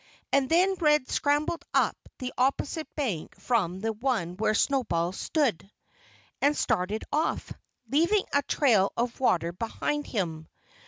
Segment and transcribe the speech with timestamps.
[0.33, 5.69] And then Red scrambled up the opposite bank from the one where Snowball stood,
[6.41, 7.53] and started off,
[7.87, 10.47] leaving a trail of water behind him.